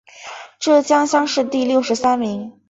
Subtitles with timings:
[0.59, 2.53] 浙江乡试第六十三名。